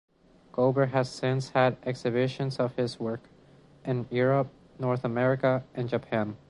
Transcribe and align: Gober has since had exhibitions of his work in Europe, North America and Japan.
Gober 0.51 0.89
has 0.89 1.11
since 1.11 1.49
had 1.49 1.77
exhibitions 1.83 2.57
of 2.59 2.75
his 2.75 2.99
work 2.99 3.29
in 3.85 4.07
Europe, 4.09 4.47
North 4.79 5.05
America 5.05 5.63
and 5.75 5.87
Japan. 5.87 6.37